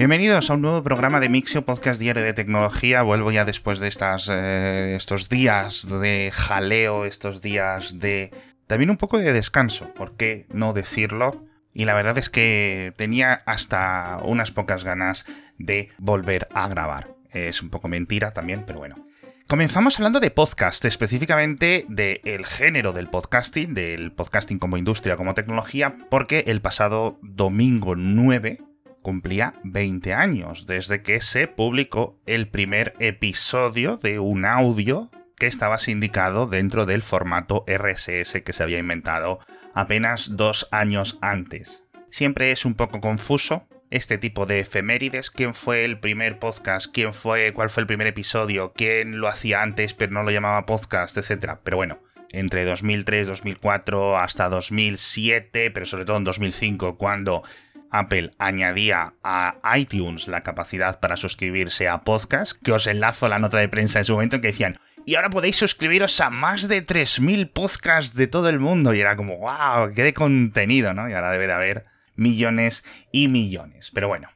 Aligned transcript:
Bienvenidos 0.00 0.48
a 0.48 0.54
un 0.54 0.62
nuevo 0.62 0.82
programa 0.82 1.20
de 1.20 1.28
Mixio, 1.28 1.66
podcast 1.66 2.00
diario 2.00 2.22
de 2.22 2.32
tecnología. 2.32 3.02
Vuelvo 3.02 3.32
ya 3.32 3.44
después 3.44 3.80
de 3.80 3.88
estas, 3.88 4.30
eh, 4.32 4.94
estos 4.96 5.28
días 5.28 5.90
de 5.90 6.30
jaleo, 6.32 7.04
estos 7.04 7.42
días 7.42 7.98
de... 8.00 8.32
También 8.66 8.88
un 8.88 8.96
poco 8.96 9.18
de 9.18 9.30
descanso, 9.34 9.92
¿por 9.92 10.16
qué 10.16 10.46
no 10.54 10.72
decirlo? 10.72 11.44
Y 11.74 11.84
la 11.84 11.92
verdad 11.92 12.16
es 12.16 12.30
que 12.30 12.94
tenía 12.96 13.42
hasta 13.44 14.20
unas 14.24 14.52
pocas 14.52 14.84
ganas 14.84 15.26
de 15.58 15.90
volver 15.98 16.48
a 16.54 16.66
grabar. 16.68 17.08
Es 17.30 17.60
un 17.60 17.68
poco 17.68 17.88
mentira 17.88 18.32
también, 18.32 18.64
pero 18.66 18.78
bueno. 18.78 19.06
Comenzamos 19.48 19.98
hablando 19.98 20.18
de 20.18 20.30
podcast, 20.30 20.82
específicamente 20.86 21.84
del 21.90 22.46
género 22.46 22.94
del 22.94 23.10
podcasting, 23.10 23.74
del 23.74 24.12
podcasting 24.12 24.60
como 24.60 24.78
industria, 24.78 25.16
como 25.16 25.34
tecnología, 25.34 25.98
porque 26.08 26.44
el 26.46 26.62
pasado 26.62 27.18
domingo 27.20 27.96
9 27.96 28.60
cumplía 29.02 29.54
20 29.64 30.14
años 30.14 30.66
desde 30.66 31.02
que 31.02 31.20
se 31.20 31.48
publicó 31.48 32.18
el 32.26 32.48
primer 32.48 32.94
episodio 32.98 33.96
de 33.96 34.18
un 34.18 34.44
audio 34.44 35.10
que 35.36 35.46
estaba 35.46 35.78
sindicado 35.78 36.46
dentro 36.46 36.84
del 36.84 37.02
formato 37.02 37.64
RSS 37.66 38.42
que 38.42 38.52
se 38.52 38.62
había 38.62 38.78
inventado 38.78 39.40
apenas 39.74 40.36
dos 40.36 40.68
años 40.70 41.18
antes. 41.22 41.82
Siempre 42.08 42.52
es 42.52 42.64
un 42.64 42.74
poco 42.74 43.00
confuso 43.00 43.66
este 43.90 44.18
tipo 44.18 44.46
de 44.46 44.60
efemérides, 44.60 45.30
quién 45.30 45.54
fue 45.54 45.84
el 45.84 45.98
primer 45.98 46.38
podcast, 46.38 46.86
quién 46.92 47.12
fue, 47.12 47.52
cuál 47.52 47.70
fue 47.70 47.82
el 47.82 47.86
primer 47.86 48.06
episodio, 48.06 48.72
quién 48.74 49.18
lo 49.18 49.28
hacía 49.28 49.62
antes 49.62 49.94
pero 49.94 50.12
no 50.12 50.22
lo 50.22 50.30
llamaba 50.30 50.66
podcast, 50.66 51.16
etc. 51.16 51.56
Pero 51.64 51.76
bueno, 51.76 51.98
entre 52.32 52.64
2003, 52.64 53.26
2004 53.28 54.18
hasta 54.18 54.48
2007, 54.48 55.70
pero 55.70 55.86
sobre 55.86 56.04
todo 56.04 56.18
en 56.18 56.24
2005, 56.24 56.96
cuando 56.96 57.42
Apple 57.90 58.32
añadía 58.38 59.14
a 59.22 59.56
iTunes 59.76 60.28
la 60.28 60.42
capacidad 60.42 61.00
para 61.00 61.16
suscribirse 61.16 61.88
a 61.88 62.02
podcast, 62.02 62.52
que 62.62 62.72
os 62.72 62.86
enlazo 62.86 63.28
la 63.28 63.38
nota 63.38 63.58
de 63.58 63.68
prensa 63.68 63.98
en 63.98 64.04
su 64.04 64.12
momento 64.12 64.36
en 64.36 64.42
que 64.42 64.48
decían, 64.48 64.78
y 65.06 65.14
ahora 65.14 65.30
podéis 65.30 65.56
suscribiros 65.56 66.20
a 66.20 66.30
más 66.30 66.68
de 66.68 66.84
3.000 66.84 67.52
podcasts 67.52 68.14
de 68.14 68.26
todo 68.26 68.48
el 68.48 68.60
mundo. 68.60 68.94
Y 68.94 69.00
era 69.00 69.16
como, 69.16 69.38
wow, 69.38 69.92
qué 69.94 70.02
de 70.02 70.14
contenido, 70.14 70.94
¿no? 70.94 71.08
Y 71.08 71.14
ahora 71.14 71.32
debe 71.32 71.46
de 71.46 71.52
haber 71.52 71.82
millones 72.16 72.84
y 73.10 73.28
millones. 73.28 73.90
Pero 73.92 74.08
bueno. 74.08 74.28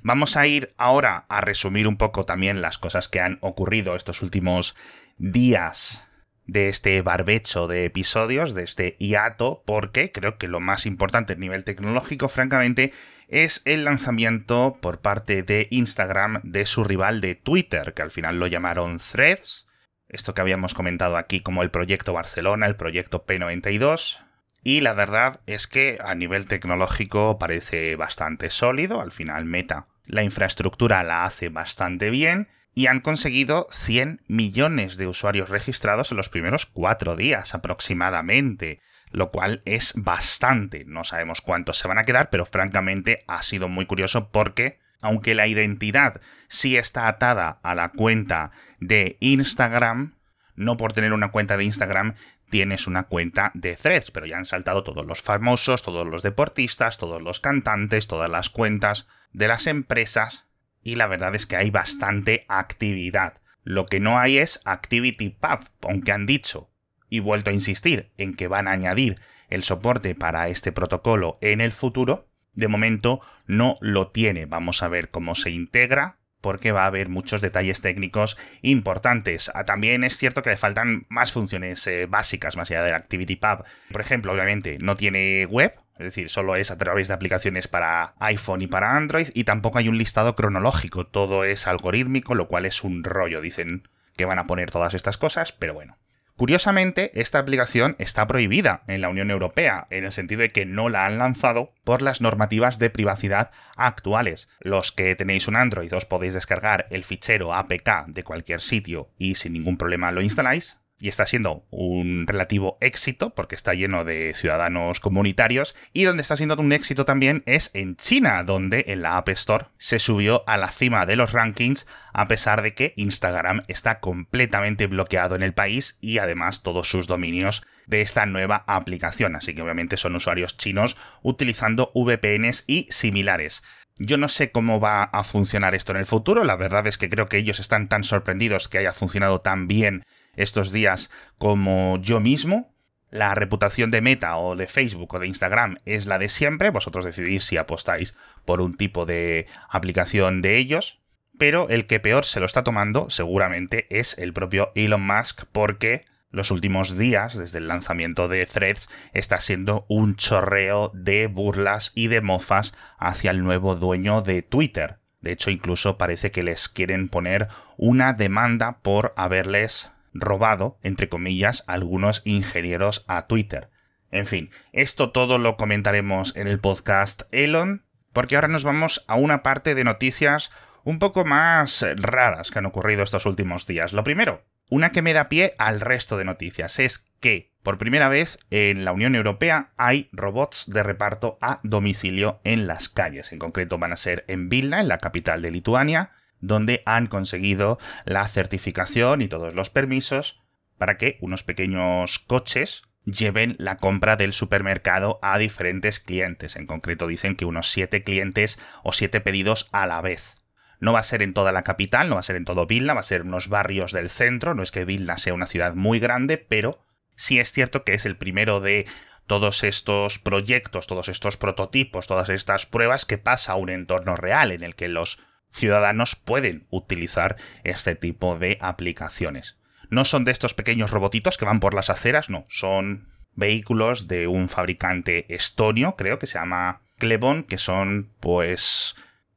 Vamos 0.00 0.36
a 0.36 0.46
ir 0.46 0.74
ahora 0.78 1.26
a 1.28 1.40
resumir 1.40 1.86
un 1.88 1.96
poco 1.96 2.24
también 2.24 2.62
las 2.62 2.78
cosas 2.78 3.08
que 3.08 3.20
han 3.20 3.38
ocurrido 3.40 3.96
estos 3.96 4.22
últimos 4.22 4.76
días 5.18 6.07
de 6.48 6.68
este 6.68 7.00
barbecho 7.02 7.68
de 7.68 7.84
episodios, 7.84 8.54
de 8.54 8.64
este 8.64 8.96
hiato, 8.98 9.62
porque 9.64 10.10
creo 10.10 10.38
que 10.38 10.48
lo 10.48 10.58
más 10.58 10.86
importante 10.86 11.34
a 11.34 11.36
nivel 11.36 11.62
tecnológico, 11.62 12.28
francamente, 12.28 12.92
es 13.28 13.62
el 13.66 13.84
lanzamiento 13.84 14.78
por 14.80 15.00
parte 15.00 15.44
de 15.44 15.68
Instagram 15.70 16.40
de 16.42 16.66
su 16.66 16.82
rival 16.82 17.20
de 17.20 17.36
Twitter, 17.36 17.94
que 17.94 18.02
al 18.02 18.10
final 18.10 18.40
lo 18.40 18.48
llamaron 18.48 18.98
Threads, 18.98 19.68
esto 20.08 20.34
que 20.34 20.40
habíamos 20.40 20.74
comentado 20.74 21.18
aquí 21.18 21.40
como 21.40 21.62
el 21.62 21.70
proyecto 21.70 22.14
Barcelona, 22.14 22.66
el 22.66 22.76
proyecto 22.76 23.24
P92, 23.26 24.24
y 24.64 24.80
la 24.80 24.94
verdad 24.94 25.40
es 25.46 25.68
que 25.68 25.98
a 26.02 26.14
nivel 26.16 26.46
tecnológico 26.46 27.38
parece 27.38 27.94
bastante 27.94 28.50
sólido, 28.50 29.00
al 29.00 29.12
final 29.12 29.44
Meta 29.44 29.86
la 30.08 30.22
infraestructura 30.22 31.02
la 31.04 31.24
hace 31.24 31.50
bastante 31.50 32.10
bien 32.10 32.48
y 32.78 32.86
han 32.86 33.00
conseguido 33.00 33.66
100 33.72 34.22
millones 34.28 34.98
de 34.98 35.08
usuarios 35.08 35.48
registrados 35.48 36.12
en 36.12 36.16
los 36.16 36.28
primeros 36.28 36.64
cuatro 36.64 37.16
días 37.16 37.52
aproximadamente, 37.52 38.80
lo 39.10 39.32
cual 39.32 39.62
es 39.64 39.94
bastante. 39.96 40.84
No 40.86 41.02
sabemos 41.02 41.40
cuántos 41.40 41.76
se 41.76 41.88
van 41.88 41.98
a 41.98 42.04
quedar, 42.04 42.30
pero 42.30 42.46
francamente 42.46 43.24
ha 43.26 43.42
sido 43.42 43.68
muy 43.68 43.86
curioso 43.86 44.30
porque 44.30 44.78
aunque 45.00 45.34
la 45.34 45.48
identidad 45.48 46.20
sí 46.46 46.76
está 46.76 47.08
atada 47.08 47.58
a 47.64 47.74
la 47.74 47.88
cuenta 47.88 48.52
de 48.78 49.16
Instagram, 49.18 50.14
no 50.54 50.76
por 50.76 50.92
tener 50.92 51.12
una 51.12 51.32
cuenta 51.32 51.56
de 51.56 51.64
Instagram 51.64 52.14
tienes 52.48 52.86
una 52.86 53.08
cuenta 53.08 53.50
de 53.54 53.74
threads, 53.74 54.12
pero 54.12 54.26
ya 54.26 54.36
han 54.36 54.46
saltado 54.46 54.84
todos 54.84 55.04
los 55.04 55.20
famosos, 55.20 55.82
todos 55.82 56.06
los 56.06 56.22
deportistas, 56.22 56.96
todos 56.96 57.22
los 57.22 57.40
cantantes, 57.40 58.06
todas 58.06 58.30
las 58.30 58.50
cuentas 58.50 59.08
de 59.32 59.48
las 59.48 59.66
empresas 59.66 60.47
y 60.82 60.94
la 60.94 61.06
verdad 61.06 61.34
es 61.34 61.46
que 61.46 61.56
hay 61.56 61.70
bastante 61.70 62.44
actividad. 62.48 63.40
Lo 63.62 63.86
que 63.86 64.00
no 64.00 64.18
hay 64.18 64.38
es 64.38 64.60
Activity 64.64 65.30
Pub, 65.30 65.60
aunque 65.82 66.12
han 66.12 66.26
dicho 66.26 66.70
y 67.10 67.20
vuelto 67.20 67.50
a 67.50 67.54
insistir 67.54 68.10
en 68.16 68.34
que 68.34 68.48
van 68.48 68.68
a 68.68 68.72
añadir 68.72 69.20
el 69.48 69.62
soporte 69.62 70.14
para 70.14 70.48
este 70.48 70.72
protocolo 70.72 71.38
en 71.40 71.60
el 71.60 71.72
futuro, 71.72 72.28
de 72.52 72.68
momento 72.68 73.20
no 73.46 73.76
lo 73.80 74.10
tiene. 74.10 74.46
Vamos 74.46 74.82
a 74.82 74.88
ver 74.88 75.10
cómo 75.10 75.34
se 75.34 75.50
integra 75.50 76.17
porque 76.40 76.72
va 76.72 76.84
a 76.84 76.86
haber 76.86 77.08
muchos 77.08 77.40
detalles 77.40 77.80
técnicos 77.80 78.36
importantes. 78.62 79.50
Ah, 79.54 79.64
también 79.64 80.04
es 80.04 80.16
cierto 80.16 80.42
que 80.42 80.50
le 80.50 80.56
faltan 80.56 81.06
más 81.08 81.32
funciones 81.32 81.86
eh, 81.86 82.06
básicas 82.06 82.56
más 82.56 82.70
allá 82.70 82.82
del 82.82 82.94
Activity 82.94 83.36
Pub. 83.36 83.64
Por 83.90 84.00
ejemplo, 84.00 84.32
obviamente 84.32 84.78
no 84.80 84.96
tiene 84.96 85.46
web, 85.46 85.74
es 85.98 86.04
decir, 86.04 86.28
solo 86.28 86.54
es 86.54 86.70
a 86.70 86.78
través 86.78 87.08
de 87.08 87.14
aplicaciones 87.14 87.66
para 87.66 88.14
iPhone 88.20 88.62
y 88.62 88.68
para 88.68 88.96
Android 88.96 89.28
y 89.34 89.44
tampoco 89.44 89.78
hay 89.78 89.88
un 89.88 89.98
listado 89.98 90.36
cronológico, 90.36 91.06
todo 91.06 91.44
es 91.44 91.66
algorítmico, 91.66 92.34
lo 92.34 92.46
cual 92.46 92.66
es 92.66 92.84
un 92.84 93.02
rollo, 93.02 93.40
dicen 93.40 93.88
que 94.16 94.24
van 94.24 94.38
a 94.38 94.46
poner 94.46 94.70
todas 94.70 94.94
estas 94.94 95.16
cosas, 95.16 95.52
pero 95.52 95.74
bueno. 95.74 95.96
Curiosamente, 96.38 97.10
esta 97.20 97.40
aplicación 97.40 97.96
está 97.98 98.28
prohibida 98.28 98.84
en 98.86 99.00
la 99.00 99.08
Unión 99.08 99.32
Europea, 99.32 99.88
en 99.90 100.04
el 100.04 100.12
sentido 100.12 100.42
de 100.42 100.50
que 100.50 100.66
no 100.66 100.88
la 100.88 101.04
han 101.04 101.18
lanzado 101.18 101.72
por 101.82 102.00
las 102.00 102.20
normativas 102.20 102.78
de 102.78 102.90
privacidad 102.90 103.50
actuales. 103.74 104.48
Los 104.60 104.92
que 104.92 105.16
tenéis 105.16 105.48
un 105.48 105.56
Android 105.56 105.92
os 105.92 106.06
podéis 106.06 106.34
descargar 106.34 106.86
el 106.90 107.02
fichero 107.02 107.54
APK 107.54 108.06
de 108.06 108.22
cualquier 108.22 108.60
sitio 108.60 109.10
y 109.18 109.34
sin 109.34 109.52
ningún 109.52 109.78
problema 109.78 110.12
lo 110.12 110.22
instaláis, 110.22 110.76
y 111.00 111.08
está 111.08 111.26
siendo 111.26 111.64
un 111.70 112.26
relativo 112.26 112.78
éxito 112.80 113.30
porque 113.30 113.54
está 113.54 113.74
lleno 113.74 114.04
de 114.04 114.34
ciudadanos 114.34 115.00
comunitarios 115.00 115.76
y 115.92 116.04
donde 116.04 116.22
está 116.22 116.36
siendo 116.36 116.56
un 116.56 116.72
éxito 116.72 117.04
también 117.04 117.42
es 117.46 117.70
en 117.74 117.96
China 117.96 118.42
donde 118.42 118.84
en 118.88 119.02
la 119.02 119.16
App 119.16 119.28
Store 119.28 119.66
se 119.78 119.98
subió 119.98 120.42
a 120.48 120.56
la 120.56 120.70
cima 120.70 121.06
de 121.06 121.16
los 121.16 121.32
rankings 121.32 121.86
a 122.12 122.26
pesar 122.26 122.62
de 122.62 122.74
que 122.74 122.94
Instagram 122.96 123.60
está 123.68 124.00
completamente 124.00 124.86
bloqueado 124.86 125.36
en 125.36 125.42
el 125.42 125.54
país 125.54 125.96
y 126.00 126.18
además 126.18 126.62
todos 126.62 126.90
sus 126.90 127.06
dominios 127.06 127.62
de 127.86 128.00
esta 128.00 128.26
nueva 128.26 128.64
aplicación. 128.66 129.36
Así 129.36 129.54
que 129.54 129.62
obviamente 129.62 129.96
son 129.96 130.16
usuarios 130.16 130.56
chinos 130.56 130.96
utilizando 131.22 131.90
VPNs 131.94 132.64
y 132.66 132.88
similares. 132.90 133.62
Yo 134.00 134.16
no 134.16 134.28
sé 134.28 134.52
cómo 134.52 134.78
va 134.78 135.02
a 135.02 135.24
funcionar 135.24 135.74
esto 135.74 135.90
en 135.90 135.98
el 135.98 136.06
futuro, 136.06 136.44
la 136.44 136.54
verdad 136.54 136.86
es 136.86 136.98
que 136.98 137.10
creo 137.10 137.26
que 137.26 137.36
ellos 137.36 137.58
están 137.58 137.88
tan 137.88 138.04
sorprendidos 138.04 138.68
que 138.68 138.78
haya 138.78 138.92
funcionado 138.92 139.40
tan 139.40 139.66
bien 139.66 140.04
estos 140.38 140.72
días 140.72 141.10
como 141.36 141.98
yo 142.00 142.20
mismo. 142.20 142.72
La 143.10 143.34
reputación 143.34 143.90
de 143.90 144.02
Meta 144.02 144.36
o 144.36 144.54
de 144.54 144.66
Facebook 144.66 145.14
o 145.14 145.18
de 145.18 145.26
Instagram 145.26 145.78
es 145.86 146.06
la 146.06 146.18
de 146.18 146.28
siempre, 146.28 146.70
vosotros 146.70 147.04
decidís 147.04 147.44
si 147.44 147.56
apostáis 147.56 148.14
por 148.44 148.60
un 148.60 148.76
tipo 148.76 149.06
de 149.06 149.46
aplicación 149.70 150.42
de 150.42 150.56
ellos, 150.58 151.00
pero 151.38 151.68
el 151.70 151.86
que 151.86 152.00
peor 152.00 152.24
se 152.26 152.40
lo 152.40 152.46
está 152.46 152.64
tomando 152.64 153.08
seguramente 153.08 153.86
es 153.90 154.16
el 154.18 154.32
propio 154.32 154.72
Elon 154.74 155.06
Musk 155.06 155.44
porque 155.52 156.04
los 156.30 156.50
últimos 156.50 156.98
días, 156.98 157.38
desde 157.38 157.58
el 157.58 157.68
lanzamiento 157.68 158.28
de 158.28 158.44
Threads, 158.44 158.90
está 159.14 159.40
siendo 159.40 159.86
un 159.88 160.16
chorreo 160.16 160.90
de 160.92 161.26
burlas 161.26 161.92
y 161.94 162.08
de 162.08 162.20
mofas 162.20 162.74
hacia 162.98 163.30
el 163.30 163.42
nuevo 163.42 163.76
dueño 163.76 164.20
de 164.20 164.42
Twitter. 164.42 164.98
De 165.20 165.32
hecho, 165.32 165.50
incluso 165.50 165.96
parece 165.96 166.30
que 166.30 166.42
les 166.42 166.68
quieren 166.68 167.08
poner 167.08 167.48
una 167.78 168.12
demanda 168.12 168.80
por 168.82 169.14
haberles 169.16 169.90
robado, 170.20 170.78
entre 170.82 171.08
comillas, 171.08 171.64
algunos 171.66 172.22
ingenieros 172.24 173.04
a 173.08 173.26
Twitter. 173.26 173.70
En 174.10 174.26
fin, 174.26 174.50
esto 174.72 175.10
todo 175.10 175.38
lo 175.38 175.56
comentaremos 175.56 176.34
en 176.36 176.48
el 176.48 176.60
podcast 176.60 177.22
Elon, 177.30 177.84
porque 178.12 178.36
ahora 178.36 178.48
nos 178.48 178.64
vamos 178.64 179.04
a 179.06 179.16
una 179.16 179.42
parte 179.42 179.74
de 179.74 179.84
noticias 179.84 180.50
un 180.84 180.98
poco 180.98 181.24
más 181.24 181.84
raras 181.96 182.50
que 182.50 182.58
han 182.58 182.66
ocurrido 182.66 183.02
estos 183.02 183.26
últimos 183.26 183.66
días. 183.66 183.92
Lo 183.92 184.04
primero, 184.04 184.44
una 184.70 184.90
que 184.90 185.02
me 185.02 185.12
da 185.12 185.28
pie 185.28 185.52
al 185.58 185.80
resto 185.80 186.16
de 186.16 186.24
noticias, 186.24 186.78
es 186.78 187.04
que 187.20 187.52
por 187.62 187.76
primera 187.76 188.08
vez 188.08 188.38
en 188.50 188.86
la 188.86 188.92
Unión 188.92 189.14
Europea 189.14 189.72
hay 189.76 190.08
robots 190.12 190.64
de 190.68 190.82
reparto 190.82 191.36
a 191.42 191.60
domicilio 191.62 192.40
en 192.44 192.66
las 192.66 192.88
calles. 192.88 193.32
En 193.32 193.38
concreto 193.38 193.76
van 193.76 193.92
a 193.92 193.96
ser 193.96 194.24
en 194.28 194.48
Vilna, 194.48 194.80
en 194.80 194.88
la 194.88 194.98
capital 194.98 195.42
de 195.42 195.50
Lituania, 195.50 196.12
donde 196.40 196.82
han 196.86 197.06
conseguido 197.06 197.78
la 198.04 198.26
certificación 198.28 199.22
y 199.22 199.28
todos 199.28 199.54
los 199.54 199.70
permisos 199.70 200.40
para 200.78 200.96
que 200.96 201.18
unos 201.20 201.42
pequeños 201.42 202.18
coches 202.20 202.82
lleven 203.04 203.56
la 203.58 203.76
compra 203.76 204.16
del 204.16 204.32
supermercado 204.32 205.18
a 205.22 205.38
diferentes 205.38 206.00
clientes. 206.00 206.56
En 206.56 206.66
concreto 206.66 207.06
dicen 207.06 207.36
que 207.36 207.44
unos 207.44 207.70
siete 207.70 208.02
clientes 208.02 208.58
o 208.82 208.92
siete 208.92 209.20
pedidos 209.20 209.68
a 209.72 209.86
la 209.86 210.00
vez. 210.00 210.36
No 210.80 210.92
va 210.92 211.00
a 211.00 211.04
ser 211.04 211.22
en 211.22 211.34
toda 211.34 211.50
la 211.50 211.64
capital, 211.64 212.08
no 212.08 212.14
va 212.16 212.20
a 212.20 212.24
ser 212.24 212.36
en 212.36 212.44
todo 212.44 212.66
Vilna, 212.66 212.94
va 212.94 213.00
a 213.00 213.04
ser 213.04 213.22
en 213.22 213.28
unos 213.28 213.48
barrios 213.48 213.92
del 213.92 214.10
centro. 214.10 214.54
No 214.54 214.62
es 214.62 214.70
que 214.70 214.84
Vilna 214.84 215.18
sea 215.18 215.34
una 215.34 215.46
ciudad 215.46 215.74
muy 215.74 215.98
grande, 215.98 216.38
pero 216.38 216.84
sí 217.16 217.40
es 217.40 217.52
cierto 217.52 217.82
que 217.82 217.94
es 217.94 218.06
el 218.06 218.16
primero 218.16 218.60
de 218.60 218.86
todos 219.26 219.64
estos 219.64 220.18
proyectos, 220.18 220.86
todos 220.86 221.08
estos 221.08 221.36
prototipos, 221.36 222.06
todas 222.06 222.28
estas 222.28 222.66
pruebas 222.66 223.04
que 223.04 223.18
pasa 223.18 223.52
a 223.52 223.56
un 223.56 223.68
entorno 223.68 224.16
real 224.16 224.52
en 224.52 224.62
el 224.62 224.74
que 224.74 224.88
los 224.88 225.18
ciudadanos 225.50 226.16
pueden 226.16 226.66
utilizar 226.70 227.36
este 227.64 227.94
tipo 227.94 228.38
de 228.38 228.58
aplicaciones. 228.60 229.58
No 229.90 230.04
son 230.04 230.24
de 230.24 230.32
estos 230.32 230.54
pequeños 230.54 230.90
robotitos 230.90 231.38
que 231.38 231.44
van 231.44 231.60
por 231.60 231.74
las 231.74 231.90
aceras, 231.90 232.28
no, 232.28 232.44
son 232.50 233.08
vehículos 233.34 234.08
de 234.08 234.26
un 234.26 234.48
fabricante 234.48 235.32
estonio, 235.34 235.94
creo 235.96 236.18
que 236.18 236.26
se 236.26 236.38
llama 236.38 236.82
Clebon, 236.98 237.44
que 237.44 237.58
son 237.58 238.12
pues... 238.20 238.96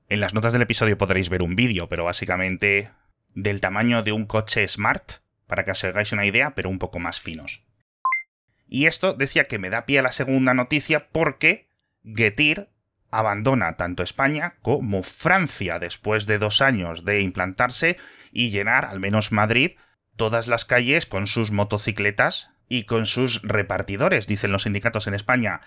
En 0.10 0.20
las 0.20 0.34
notas 0.34 0.52
del 0.52 0.64
episodio 0.64 0.98
podréis 0.98 1.30
ver 1.30 1.42
un 1.42 1.56
vídeo, 1.56 1.88
pero 1.88 2.04
básicamente 2.04 2.90
del 3.34 3.62
tamaño 3.62 4.04
de 4.04 4.12
un 4.12 4.26
coche 4.26 4.68
smart, 4.68 5.22
para 5.48 5.64
que 5.64 5.72
os 5.72 5.84
hagáis 5.86 6.12
una 6.12 6.26
idea, 6.26 6.54
pero 6.54 6.70
un 6.70 6.80
poco 6.80 7.00
más 7.00 7.22
finos. 7.22 7.64
Y 8.68 8.88
esto 8.88 9.14
decía 9.14 9.46
que 9.46 9.60
me 9.60 9.70
da 9.70 9.86
pie 9.86 10.00
a 10.00 10.02
la 10.02 10.12
segunda 10.12 10.54
noticia 10.54 11.08
porque 11.10 11.70
Getir 12.04 12.70
abandona 13.12 13.78
tanto 13.78 14.04
España 14.04 14.56
como 14.62 15.04
Francia 15.04 15.78
después 15.78 16.26
de 16.26 16.40
dos 16.40 16.62
años 16.62 17.06
de 17.06 17.22
implantarse 17.22 17.98
y 18.32 18.50
llenar, 18.50 18.86
al 18.86 19.00
menos 19.00 19.32
Madrid, 19.32 19.72
todas 20.16 20.48
las 20.48 20.66
calles 20.66 21.06
con 21.06 21.28
sus 21.28 21.52
motocicletas 21.52 22.50
y 22.68 22.86
con 22.86 23.06
sus 23.06 23.42
repartidores. 23.44 24.28
Dicen 24.28 24.52
los 24.52 24.64
sindicatos 24.64 25.08
en 25.08 25.14
España 25.14 25.62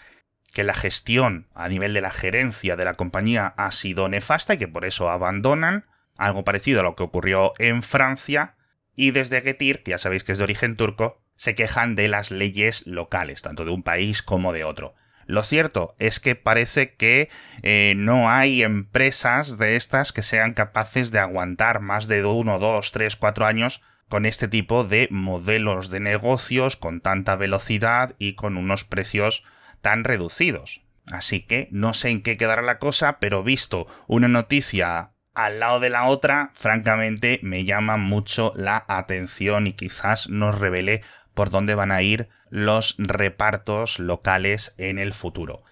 que 0.54 0.64
la 0.64 0.74
gestión 0.74 1.48
a 1.54 1.68
nivel 1.68 1.92
de 1.92 2.00
la 2.00 2.10
gerencia 2.10 2.76
de 2.76 2.84
la 2.84 2.94
compañía 2.94 3.54
ha 3.56 3.70
sido 3.72 4.08
nefasta 4.08 4.54
y 4.54 4.58
que 4.58 4.68
por 4.68 4.84
eso 4.84 5.10
abandonan, 5.10 5.84
algo 6.16 6.44
parecido 6.44 6.80
a 6.80 6.82
lo 6.84 6.96
que 6.96 7.02
ocurrió 7.02 7.52
en 7.58 7.82
Francia, 7.82 8.54
y 8.96 9.10
desde 9.10 9.42
Getir, 9.42 9.82
que 9.82 9.90
ya 9.90 9.98
sabéis 9.98 10.22
que 10.22 10.32
es 10.32 10.38
de 10.38 10.44
origen 10.44 10.76
turco, 10.76 11.20
se 11.36 11.56
quejan 11.56 11.96
de 11.96 12.08
las 12.08 12.30
leyes 12.30 12.86
locales, 12.86 13.42
tanto 13.42 13.64
de 13.64 13.72
un 13.72 13.82
país 13.82 14.22
como 14.22 14.52
de 14.52 14.62
otro. 14.62 14.94
Lo 15.26 15.42
cierto 15.42 15.94
es 15.98 16.20
que 16.20 16.34
parece 16.34 16.94
que 16.94 17.28
eh, 17.62 17.94
no 17.96 18.30
hay 18.30 18.62
empresas 18.62 19.58
de 19.58 19.76
estas 19.76 20.12
que 20.12 20.22
sean 20.22 20.54
capaces 20.54 21.10
de 21.10 21.18
aguantar 21.18 21.80
más 21.80 22.08
de 22.08 22.24
uno, 22.24 22.58
dos, 22.58 22.92
tres, 22.92 23.16
cuatro 23.16 23.46
años 23.46 23.80
con 24.08 24.26
este 24.26 24.48
tipo 24.48 24.84
de 24.84 25.08
modelos 25.10 25.90
de 25.90 26.00
negocios 26.00 26.76
con 26.76 27.00
tanta 27.00 27.36
velocidad 27.36 28.14
y 28.18 28.34
con 28.34 28.56
unos 28.56 28.84
precios 28.84 29.42
tan 29.80 30.04
reducidos. 30.04 30.82
Así 31.10 31.40
que 31.40 31.68
no 31.70 31.92
sé 31.94 32.10
en 32.10 32.22
qué 32.22 32.36
quedará 32.36 32.62
la 32.62 32.78
cosa, 32.78 33.18
pero 33.18 33.42
visto 33.42 33.86
una 34.06 34.28
noticia 34.28 35.10
al 35.34 35.58
lado 35.58 35.80
de 35.80 35.90
la 35.90 36.04
otra, 36.04 36.52
francamente 36.54 37.40
me 37.42 37.64
llama 37.64 37.96
mucho 37.96 38.52
la 38.54 38.84
atención 38.86 39.66
y 39.66 39.72
quizás 39.72 40.28
nos 40.28 40.58
revele 40.58 41.02
por 41.34 41.50
dónde 41.50 41.74
van 41.74 41.90
a 41.90 42.02
ir 42.02 42.28
los 42.54 42.94
repartos 42.98 43.98
locales 43.98 44.74
en 44.78 45.00
el 45.00 45.12
futuro. 45.12 45.64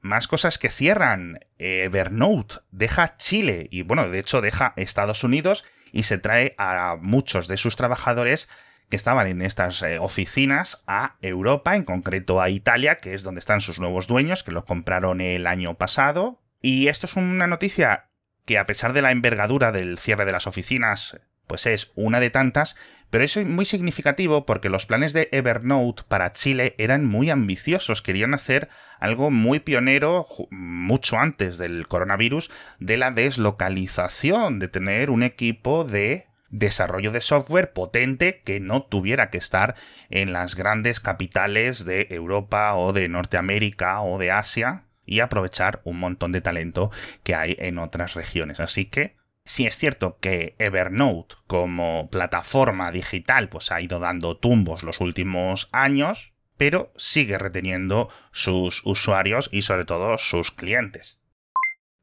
Más 0.00 0.28
cosas 0.28 0.56
que 0.56 0.70
cierran. 0.70 1.40
Evernote 1.58 2.60
deja 2.70 3.18
Chile 3.18 3.68
y 3.70 3.82
bueno, 3.82 4.08
de 4.08 4.18
hecho 4.18 4.40
deja 4.40 4.72
Estados 4.76 5.24
Unidos 5.24 5.62
y 5.92 6.04
se 6.04 6.16
trae 6.16 6.54
a 6.56 6.96
muchos 6.98 7.48
de 7.48 7.58
sus 7.58 7.76
trabajadores 7.76 8.48
que 8.88 8.96
estaban 8.96 9.26
en 9.26 9.42
estas 9.42 9.82
eh, 9.82 9.98
oficinas 9.98 10.82
a 10.86 11.16
Europa, 11.20 11.76
en 11.76 11.84
concreto 11.84 12.40
a 12.40 12.48
Italia, 12.48 12.96
que 12.96 13.12
es 13.12 13.22
donde 13.22 13.40
están 13.40 13.60
sus 13.60 13.78
nuevos 13.78 14.06
dueños, 14.06 14.42
que 14.42 14.52
lo 14.52 14.64
compraron 14.64 15.20
el 15.20 15.46
año 15.46 15.74
pasado. 15.74 16.40
Y 16.62 16.88
esto 16.88 17.08
es 17.08 17.16
una 17.16 17.46
noticia 17.46 18.08
que 18.46 18.56
a 18.56 18.64
pesar 18.64 18.94
de 18.94 19.02
la 19.02 19.12
envergadura 19.12 19.70
del 19.70 19.98
cierre 19.98 20.24
de 20.24 20.32
las 20.32 20.46
oficinas, 20.46 21.20
pues 21.50 21.66
es 21.66 21.90
una 21.96 22.20
de 22.20 22.30
tantas, 22.30 22.76
pero 23.10 23.24
es 23.24 23.36
muy 23.44 23.64
significativo 23.64 24.46
porque 24.46 24.68
los 24.68 24.86
planes 24.86 25.12
de 25.12 25.28
Evernote 25.32 26.04
para 26.06 26.32
Chile 26.32 26.76
eran 26.78 27.04
muy 27.04 27.28
ambiciosos, 27.28 28.02
querían 28.02 28.34
hacer 28.34 28.68
algo 29.00 29.32
muy 29.32 29.58
pionero 29.58 30.28
mucho 30.52 31.18
antes 31.18 31.58
del 31.58 31.88
coronavirus 31.88 32.52
de 32.78 32.96
la 32.98 33.10
deslocalización, 33.10 34.60
de 34.60 34.68
tener 34.68 35.10
un 35.10 35.24
equipo 35.24 35.82
de 35.82 36.28
desarrollo 36.50 37.10
de 37.10 37.20
software 37.20 37.72
potente 37.72 38.42
que 38.44 38.60
no 38.60 38.84
tuviera 38.84 39.28
que 39.30 39.38
estar 39.38 39.74
en 40.08 40.32
las 40.32 40.54
grandes 40.54 41.00
capitales 41.00 41.84
de 41.84 42.06
Europa 42.10 42.76
o 42.76 42.92
de 42.92 43.08
Norteamérica 43.08 44.02
o 44.02 44.18
de 44.18 44.30
Asia 44.30 44.84
y 45.04 45.18
aprovechar 45.18 45.80
un 45.82 45.98
montón 45.98 46.30
de 46.30 46.42
talento 46.42 46.92
que 47.24 47.34
hay 47.34 47.56
en 47.58 47.78
otras 47.78 48.14
regiones. 48.14 48.60
Así 48.60 48.84
que 48.84 49.18
si 49.44 49.66
es 49.66 49.76
cierto 49.76 50.18
que 50.20 50.54
Evernote 50.58 51.36
como 51.46 52.08
plataforma 52.10 52.92
digital 52.92 53.48
pues 53.48 53.72
ha 53.72 53.80
ido 53.80 53.98
dando 53.98 54.36
tumbos 54.36 54.82
los 54.82 55.00
últimos 55.00 55.68
años, 55.72 56.32
pero 56.56 56.92
sigue 56.96 57.38
reteniendo 57.38 58.10
sus 58.32 58.82
usuarios 58.84 59.48
y 59.52 59.62
sobre 59.62 59.84
todo 59.84 60.18
sus 60.18 60.50
clientes. 60.50 61.18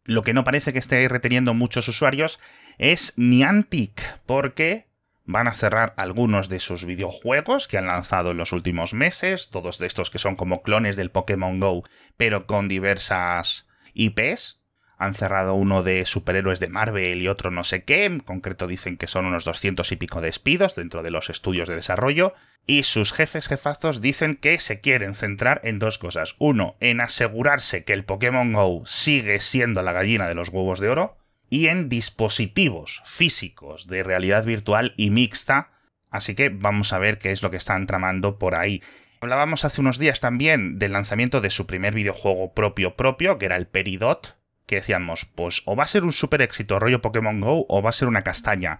Lo 0.04 0.24
que 0.24 0.34
no 0.34 0.44
parece 0.44 0.74
que 0.74 0.80
esté 0.80 1.07
reteniendo 1.10 1.54
muchos 1.54 1.88
usuarios 1.88 2.39
es 2.78 3.13
Niantic, 3.18 4.19
porque 4.25 4.88
van 5.25 5.48
a 5.48 5.54
cerrar 5.54 5.94
algunos 5.98 6.48
de 6.48 6.62
sus 6.62 6.86
videojuegos 6.86 7.68
que 7.68 7.78
han 7.78 7.88
lanzado 7.88 8.31
en 8.31 8.38
los 8.38 8.54
últimos 8.54 8.94
meses, 8.94 9.50
todos 9.50 9.78
de 9.78 9.88
estos 9.88 10.10
que 10.10 10.19
son 10.19 10.38
como 10.38 10.63
clones 10.63 10.95
del 10.95 11.12
Pokémon 11.12 11.60
Go, 11.60 11.83
pero 12.16 12.48
con 12.48 12.69
diversas 12.69 13.68
IPs, 13.94 14.56
han 14.98 15.14
cerrado 15.14 15.54
uno 15.54 15.84
de 15.84 16.06
superhéroes 16.06 16.60
de 16.60 16.70
Marvel 16.70 17.22
y 17.22 17.28
otro 17.28 17.52
no 17.52 17.64
sé 17.64 17.84
qué, 17.84 18.06
en 18.06 18.20
concreto 18.20 18.68
dicen 18.68 18.98
que 18.98 19.08
son 19.08 19.26
unos 19.26 19.46
200 19.46 19.92
y 19.92 19.96
pico 19.96 20.22
despidos 20.22 20.76
dentro 20.76 21.04
de 21.04 21.12
los 21.12 21.30
estudios 21.30 21.68
de 21.68 21.76
desarrollo, 21.76 22.34
y 22.66 22.84
sus 22.84 23.14
jefes 23.14 23.48
jefazos 23.48 24.02
dicen 24.02 24.36
que 24.36 24.60
se 24.60 24.82
quieren 24.82 25.14
centrar 25.14 25.62
en 25.64 25.80
dos 25.80 25.98
cosas. 25.98 26.36
Uno, 26.40 26.76
en 26.80 27.00
asegurarse 27.00 27.84
que 27.84 27.94
el 27.94 28.04
Pokémon 28.04 28.52
Go 28.52 28.84
sigue 28.86 29.40
siendo 29.40 29.82
la 29.84 29.94
gallina 29.94 30.28
de 30.28 30.36
los 30.36 30.50
huevos 30.50 30.80
de 30.80 30.90
oro, 30.90 31.18
y 31.50 31.68
en 31.68 31.90
dispositivos 31.90 33.02
físicos 33.06 33.88
de 33.88 34.04
realidad 34.04 34.44
virtual 34.44 34.94
y 34.98 35.12
mixta, 35.12 35.70
así 36.10 36.36
que 36.36 36.50
vamos 36.50 36.92
a 36.92 37.00
ver 37.00 37.20
qué 37.20 37.32
es 37.32 37.42
lo 37.42 37.52
que 37.52 37.58
están 37.58 37.88
tramando 37.88 38.38
por 38.38 38.56
ahí. 38.56 38.82
Hablábamos 39.22 39.64
hace 39.64 39.82
unos 39.82 39.98
días 39.98 40.20
también 40.20 40.78
del 40.78 40.94
lanzamiento 40.94 41.42
de 41.42 41.50
su 41.50 41.66
primer 41.66 41.94
videojuego 41.94 42.54
propio 42.54 42.96
propio, 42.96 43.38
que 43.38 43.46
era 43.46 43.56
el 43.56 43.68
Peridot, 43.68 44.38
que 44.68 44.75
decíamos, 44.75 45.25
pues 45.25 45.64
o 45.66 45.75
va 45.75 45.86
a 45.86 45.88
ser 45.88 46.04
un 46.04 46.12
super 46.12 46.42
éxito 46.42 46.78
rollo 46.78 47.02
Pokémon 47.02 47.42
Go 47.42 47.66
o 47.68 47.81
va 47.81 47.90
a 47.90 47.94
ser 47.94 48.08
una 48.08 48.24
castaña. 48.24 48.80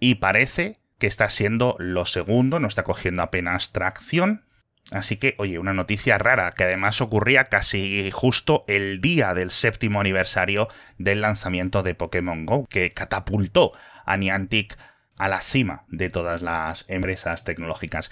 Y 0.00 0.16
parece 0.16 0.78
que 0.98 1.06
está 1.06 1.30
siendo 1.30 1.76
lo 1.78 2.06
segundo, 2.06 2.58
no 2.58 2.66
está 2.66 2.82
cogiendo 2.82 3.22
apenas 3.22 3.70
tracción. 3.70 4.44
Así 4.92 5.16
que, 5.16 5.34
oye, 5.38 5.58
una 5.58 5.74
noticia 5.74 6.16
rara, 6.16 6.52
que 6.52 6.64
además 6.64 7.00
ocurría 7.00 7.44
casi 7.44 8.10
justo 8.12 8.64
el 8.68 9.00
día 9.00 9.34
del 9.34 9.50
séptimo 9.50 10.00
aniversario 10.00 10.68
del 10.96 11.20
lanzamiento 11.20 11.82
de 11.82 11.94
Pokémon 11.94 12.46
Go, 12.46 12.66
que 12.66 12.92
catapultó 12.92 13.72
a 14.04 14.16
Niantic 14.16 14.78
a 15.18 15.28
la 15.28 15.40
cima 15.40 15.84
de 15.88 16.08
todas 16.08 16.40
las 16.40 16.84
empresas 16.88 17.44
tecnológicas. 17.44 18.10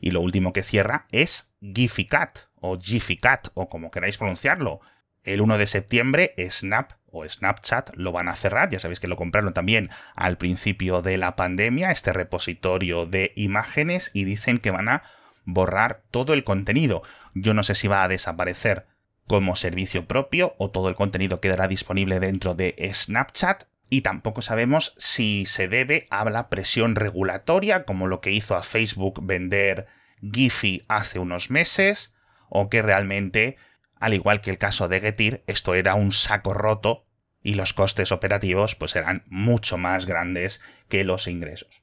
Y 0.00 0.12
lo 0.12 0.20
último 0.20 0.52
que 0.52 0.62
cierra 0.62 1.06
es 1.10 1.52
Gificat, 1.60 2.46
o 2.60 2.78
Gificat, 2.78 3.48
o 3.54 3.68
como 3.68 3.90
queráis 3.90 4.18
pronunciarlo, 4.18 4.80
el 5.24 5.40
1 5.40 5.58
de 5.58 5.66
septiembre 5.66 6.34
Snap 6.50 6.92
o 7.12 7.28
Snapchat 7.28 7.94
lo 7.94 8.10
van 8.10 8.28
a 8.28 8.36
cerrar, 8.36 8.70
ya 8.70 8.80
sabéis 8.80 8.98
que 8.98 9.06
lo 9.06 9.16
compraron 9.16 9.52
también 9.52 9.90
al 10.16 10.38
principio 10.38 11.02
de 11.02 11.18
la 11.18 11.36
pandemia, 11.36 11.90
este 11.90 12.12
repositorio 12.12 13.06
de 13.06 13.32
imágenes, 13.36 14.10
y 14.14 14.24
dicen 14.24 14.58
que 14.58 14.70
van 14.70 14.88
a 14.88 15.02
borrar 15.44 16.02
todo 16.10 16.32
el 16.32 16.42
contenido. 16.42 17.02
Yo 17.34 17.52
no 17.52 17.62
sé 17.62 17.74
si 17.74 17.86
va 17.86 18.02
a 18.02 18.08
desaparecer 18.08 18.86
como 19.26 19.56
servicio 19.56 20.06
propio 20.06 20.54
o 20.58 20.70
todo 20.70 20.88
el 20.88 20.94
contenido 20.94 21.40
quedará 21.40 21.68
disponible 21.68 22.18
dentro 22.18 22.54
de 22.54 22.90
Snapchat 22.92 23.64
y 23.88 24.00
tampoco 24.00 24.42
sabemos 24.42 24.94
si 24.96 25.46
se 25.46 25.68
debe 25.68 26.06
a 26.10 26.28
la 26.28 26.48
presión 26.48 26.96
regulatoria 26.96 27.84
como 27.84 28.06
lo 28.06 28.20
que 28.20 28.30
hizo 28.30 28.56
a 28.56 28.62
Facebook 28.62 29.24
vender 29.24 29.86
Giphy 30.22 30.84
hace 30.88 31.18
unos 31.18 31.50
meses 31.50 32.14
o 32.48 32.68
que 32.68 32.82
realmente 32.82 33.56
al 34.02 34.14
igual 34.14 34.40
que 34.40 34.50
el 34.50 34.58
caso 34.58 34.88
de 34.88 34.98
Getir, 34.98 35.44
esto 35.46 35.74
era 35.74 35.94
un 35.94 36.10
saco 36.10 36.54
roto 36.54 37.06
y 37.40 37.54
los 37.54 37.72
costes 37.72 38.10
operativos 38.10 38.74
pues 38.74 38.96
eran 38.96 39.22
mucho 39.28 39.78
más 39.78 40.06
grandes 40.06 40.60
que 40.88 41.04
los 41.04 41.28
ingresos. 41.28 41.82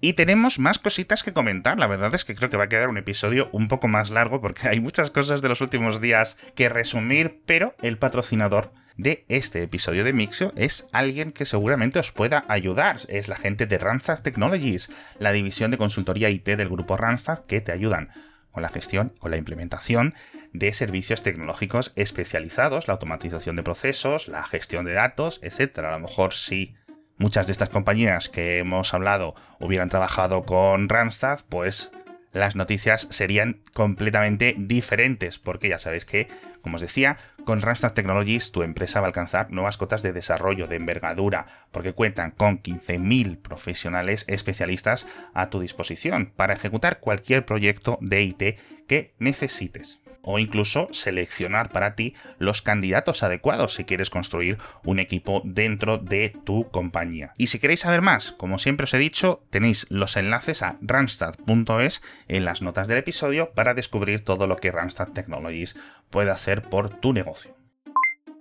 Y 0.00 0.12
tenemos 0.12 0.60
más 0.60 0.78
cositas 0.78 1.24
que 1.24 1.32
comentar. 1.32 1.76
La 1.76 1.88
verdad 1.88 2.14
es 2.14 2.24
que 2.24 2.36
creo 2.36 2.50
que 2.50 2.56
va 2.56 2.64
a 2.64 2.68
quedar 2.68 2.88
un 2.88 2.98
episodio 2.98 3.48
un 3.50 3.66
poco 3.66 3.88
más 3.88 4.10
largo 4.10 4.40
porque 4.40 4.68
hay 4.68 4.78
muchas 4.78 5.10
cosas 5.10 5.42
de 5.42 5.48
los 5.48 5.60
últimos 5.60 6.00
días 6.00 6.36
que 6.54 6.68
resumir, 6.68 7.42
pero 7.46 7.74
el 7.82 7.98
patrocinador 7.98 8.72
de 8.96 9.24
este 9.28 9.60
episodio 9.64 10.04
de 10.04 10.12
Mixio 10.12 10.52
es 10.54 10.86
alguien 10.92 11.32
que 11.32 11.46
seguramente 11.46 11.98
os 11.98 12.12
pueda 12.12 12.44
ayudar. 12.46 13.00
Es 13.08 13.26
la 13.26 13.36
gente 13.36 13.66
de 13.66 13.78
Randstad 13.78 14.22
Technologies, 14.22 14.88
la 15.18 15.32
división 15.32 15.72
de 15.72 15.78
consultoría 15.78 16.30
IT 16.30 16.46
del 16.46 16.68
grupo 16.68 16.96
Randstad 16.96 17.40
que 17.44 17.60
te 17.60 17.72
ayudan 17.72 18.10
con 18.54 18.62
la 18.62 18.68
gestión, 18.68 19.12
con 19.18 19.32
la 19.32 19.36
implementación 19.36 20.14
de 20.52 20.72
servicios 20.72 21.24
tecnológicos 21.24 21.92
especializados, 21.96 22.86
la 22.86 22.94
automatización 22.94 23.56
de 23.56 23.64
procesos, 23.64 24.28
la 24.28 24.44
gestión 24.44 24.84
de 24.84 24.92
datos, 24.92 25.40
etc. 25.42 25.78
A 25.80 25.90
lo 25.90 25.98
mejor 25.98 26.32
si 26.34 26.76
muchas 27.18 27.48
de 27.48 27.52
estas 27.52 27.68
compañías 27.68 28.28
que 28.28 28.58
hemos 28.60 28.94
hablado 28.94 29.34
hubieran 29.58 29.88
trabajado 29.88 30.44
con 30.44 30.88
Randstad, 30.88 31.40
pues 31.48 31.90
las 32.34 32.56
noticias 32.56 33.06
serían 33.10 33.60
completamente 33.72 34.54
diferentes, 34.58 35.38
porque 35.38 35.68
ya 35.68 35.78
sabéis 35.78 36.04
que, 36.04 36.28
como 36.60 36.76
os 36.76 36.82
decía, 36.82 37.16
con 37.46 37.62
Randstad 37.62 37.92
Technologies 37.94 38.52
tu 38.52 38.62
empresa 38.62 39.00
va 39.00 39.06
a 39.06 39.08
alcanzar 39.08 39.50
nuevas 39.50 39.78
cotas 39.78 40.02
de 40.02 40.12
desarrollo 40.12 40.66
de 40.66 40.76
envergadura, 40.76 41.46
porque 41.70 41.92
cuentan 41.94 42.32
con 42.32 42.62
15.000 42.62 43.38
profesionales 43.40 44.24
especialistas 44.28 45.06
a 45.32 45.48
tu 45.48 45.60
disposición 45.60 46.32
para 46.36 46.54
ejecutar 46.54 47.00
cualquier 47.00 47.46
proyecto 47.46 47.98
de 48.02 48.22
IT 48.22 48.42
que 48.86 49.14
necesites 49.18 50.03
o 50.24 50.38
incluso 50.38 50.88
seleccionar 50.92 51.70
para 51.70 51.94
ti 51.94 52.14
los 52.38 52.62
candidatos 52.62 53.22
adecuados 53.22 53.74
si 53.74 53.84
quieres 53.84 54.10
construir 54.10 54.58
un 54.84 54.98
equipo 54.98 55.42
dentro 55.44 55.98
de 55.98 56.34
tu 56.44 56.68
compañía. 56.70 57.32
Y 57.36 57.48
si 57.48 57.58
queréis 57.58 57.80
saber 57.80 58.00
más, 58.00 58.32
como 58.32 58.58
siempre 58.58 58.84
os 58.84 58.94
he 58.94 58.98
dicho, 58.98 59.44
tenéis 59.50 59.86
los 59.90 60.16
enlaces 60.16 60.62
a 60.62 60.76
randstad.es 60.80 62.02
en 62.28 62.44
las 62.44 62.62
notas 62.62 62.88
del 62.88 62.98
episodio 62.98 63.52
para 63.52 63.74
descubrir 63.74 64.24
todo 64.24 64.46
lo 64.46 64.56
que 64.56 64.72
Randstad 64.72 65.08
Technologies 65.08 65.76
puede 66.10 66.30
hacer 66.30 66.62
por 66.62 66.90
tu 66.90 67.12
negocio. 67.12 67.56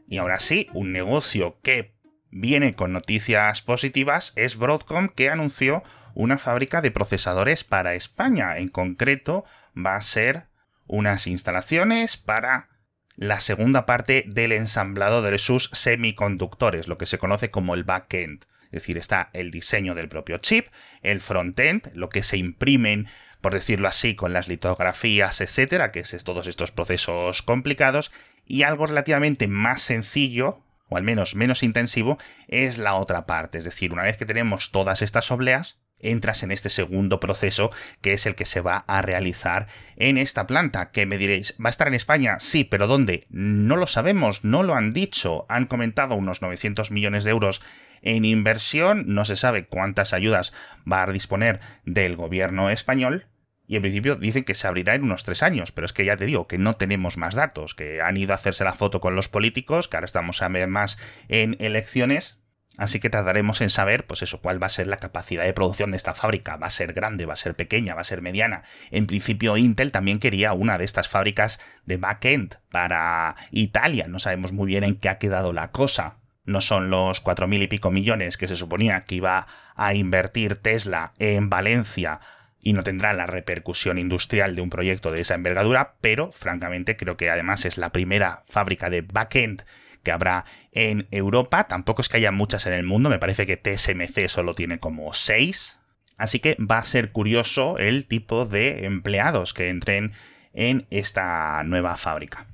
Y 0.08 0.18
ahora 0.18 0.40
sí, 0.40 0.68
un 0.74 0.92
negocio 0.92 1.58
que 1.64 1.94
viene 2.30 2.76
con 2.76 2.94
noticias 2.94 3.62
positivas 3.62 4.34
es 4.36 4.58
Broadcom 4.58 5.10
que 5.10 5.30
anunció 5.30 5.84
una 6.16 6.38
fábrica 6.38 6.82
de 6.82 6.92
procesadores 6.92 7.64
para 7.64 7.96
España. 7.96 8.58
En 8.58 8.68
concreto, 8.68 9.46
va 9.76 9.96
a 9.96 10.02
ser 10.02 10.48
unas 10.88 11.28
instalaciones 11.28 12.18
para 12.18 12.70
la 13.16 13.40
segunda 13.40 13.86
parte 13.86 14.26
del 14.28 14.52
ensamblado 14.52 15.22
de 15.22 15.38
sus 15.38 15.70
semiconductores, 15.74 16.88
lo 16.88 16.98
que 16.98 17.06
se 17.06 17.20
conoce 17.20 17.52
como 17.52 17.76
el 17.76 17.84
backend. 17.84 18.46
Es 18.66 18.84
decir, 18.84 18.98
está 18.98 19.30
el 19.34 19.52
diseño 19.52 19.94
del 19.94 20.10
propio 20.10 20.40
chip, 20.40 20.68
el 21.04 21.22
frontend, 21.22 21.92
lo 21.94 22.10
que 22.10 22.24
se 22.24 22.38
imprimen, 22.38 23.08
por 23.40 23.54
decirlo 23.54 23.88
así, 23.88 24.16
con 24.16 24.34
las 24.34 24.48
litografías, 24.48 25.42
etcétera, 25.42 25.92
que 25.92 26.00
es 26.00 26.24
todos 26.24 26.48
estos 26.48 26.72
procesos 26.72 27.44
complicados, 27.44 28.12
y 28.48 28.64
algo 28.64 28.88
relativamente 28.88 29.48
más 29.48 29.84
sencillo, 29.84 30.64
o 30.90 30.98
al 30.98 31.04
menos 31.04 31.36
menos 31.36 31.62
intensivo, 31.62 32.18
es 32.48 32.80
la 32.80 32.96
otra 32.96 33.28
parte. 33.28 33.60
Es 33.60 33.66
decir, 33.66 33.94
una 33.94 34.04
vez 34.04 34.18
que 34.18 34.26
tenemos 34.26 34.72
todas 34.72 35.04
estas 35.04 35.30
obleas, 35.30 35.78
entras 36.04 36.44
en 36.44 36.52
este 36.52 36.70
segundo 36.70 37.20
proceso 37.20 37.72
que 38.02 38.14
es 38.14 38.26
el 38.26 38.36
que 38.36 38.46
se 38.46 38.62
va 38.62 38.84
a 38.88 39.02
realizar 39.02 39.68
en 39.96 40.18
esta 40.18 40.46
planta. 40.46 40.92
Que 40.92 41.06
me 41.06 41.18
diréis, 41.18 41.56
¿va 41.64 41.70
a 41.70 41.72
estar 41.72 41.88
en 41.88 41.94
España? 41.96 42.38
Sí, 42.40 42.64
pero 42.64 42.88
¿dónde? 42.88 43.26
No 43.30 43.76
lo 43.76 43.88
sabemos, 43.88 44.44
no 44.44 44.64
lo 44.64 44.76
han 44.76 44.94
dicho. 44.94 45.46
Han 45.50 45.66
comentado 45.66 46.16
unos 46.16 46.42
900 46.42 46.92
millones 46.92 47.24
de 47.24 47.32
euros 47.32 47.62
en 48.04 48.26
inversión, 48.26 49.06
no 49.08 49.26
se 49.26 49.38
sabe 49.38 49.66
cuántas 49.66 50.14
ayudas 50.14 50.54
va 50.90 51.04
a 51.04 51.12
disponer 51.12 51.60
del 51.86 52.16
gobierno 52.16 52.70
español. 52.70 53.28
Y 53.66 53.78
en 53.78 53.82
principio 53.82 54.18
dicen 54.18 54.44
que 54.44 54.56
se 54.56 54.68
abrirá 54.68 54.94
en 54.94 55.04
unos 55.04 55.24
tres 55.24 55.42
años, 55.42 55.72
pero 55.72 55.86
es 55.86 55.94
que 55.94 56.04
ya 56.04 56.18
te 56.18 56.26
digo 56.26 56.48
que 56.48 56.58
no 56.58 56.76
tenemos 56.76 57.18
más 57.18 57.34
datos, 57.34 57.76
que 57.76 58.02
han 58.02 58.18
ido 58.18 58.34
a 58.34 58.36
hacerse 58.36 58.66
la 58.66 58.74
foto 58.74 59.00
con 59.00 59.16
los 59.16 59.30
políticos, 59.30 59.88
que 59.88 59.96
ahora 59.96 60.06
estamos 60.06 60.42
a 60.42 60.50
ver 60.50 60.68
más 60.68 60.98
en 61.30 61.56
elecciones, 61.60 62.43
Así 62.78 63.00
que 63.00 63.10
tardaremos 63.10 63.62
en 63.62 63.70
saber, 63.70 64.08
pues 64.08 64.24
eso, 64.24 64.42
cuál 64.42 64.62
va 64.62 64.66
a 64.66 64.70
ser 64.70 64.88
la 64.88 64.98
capacidad 64.98 65.44
de 65.44 65.54
producción 65.54 65.92
de 65.92 65.98
esta 65.98 66.16
fábrica. 66.16 66.56
¿Va 66.58 66.68
a 66.68 66.72
ser 66.72 66.94
grande? 66.94 67.26
¿Va 67.26 67.34
a 67.34 67.38
ser 67.38 67.56
pequeña? 67.56 67.94
¿Va 67.94 68.02
a 68.02 68.06
ser 68.06 68.22
mediana? 68.22 68.64
En 68.90 69.06
principio, 69.06 69.58
Intel 69.58 69.92
también 69.92 70.20
quería 70.20 70.54
una 70.54 70.78
de 70.78 70.86
estas 70.86 71.08
fábricas 71.08 71.60
de 71.86 71.98
backend 71.98 72.56
para 72.72 73.36
Italia. 73.52 74.08
No 74.08 74.20
sabemos 74.20 74.52
muy 74.54 74.68
bien 74.68 74.84
en 74.84 74.96
qué 74.96 75.10
ha 75.10 75.20
quedado 75.20 75.54
la 75.54 75.72
cosa. 75.72 76.16
No 76.46 76.62
son 76.62 76.90
los 76.90 77.22
cuatro 77.22 77.48
mil 77.48 77.62
y 77.62 77.68
pico 77.68 77.92
millones 77.92 78.38
que 78.38 78.48
se 78.48 78.56
suponía 78.56 79.02
que 79.02 79.16
iba 79.16 79.48
a 79.76 79.94
invertir 79.94 80.58
Tesla 80.58 81.14
en 81.20 81.50
Valencia 81.50 82.20
y 82.64 82.74
no 82.74 82.82
tendrá 82.82 83.14
la 83.14 83.28
repercusión 83.28 84.00
industrial 84.00 84.56
de 84.56 84.62
un 84.62 84.70
proyecto 84.70 85.12
de 85.12 85.22
esa 85.22 85.36
envergadura, 85.36 85.96
pero 86.00 86.32
francamente 86.32 86.96
creo 86.96 87.18
que 87.18 87.30
además 87.30 87.66
es 87.66 87.78
la 87.78 87.92
primera 87.92 88.44
fábrica 88.48 88.90
de 88.90 89.02
backend 89.02 89.66
que 90.02 90.12
habrá 90.12 90.46
en 90.72 91.08
Europa. 91.12 91.66
Tampoco 91.66 92.02
es 92.02 92.10
que 92.10 92.18
haya 92.18 92.32
muchas 92.32 92.66
en 92.66 92.74
el 92.74 92.84
mundo, 92.84 93.10
me 93.10 93.20
parece 93.20 93.46
que 93.46 93.58
TSMC 93.58 94.28
solo 94.28 94.56
tiene 94.56 94.80
como 94.80 95.14
6. 95.14 95.78
Así 96.18 96.40
que 96.40 96.56
va 96.56 96.78
a 96.78 96.86
ser 96.86 97.12
curioso 97.12 97.78
el 97.78 98.06
tipo 98.06 98.46
de 98.46 98.86
empleados 98.86 99.54
que 99.54 99.70
entren 99.70 100.14
en 100.54 100.88
esta 100.90 101.62
nueva 101.64 101.98
fábrica. 101.98 102.48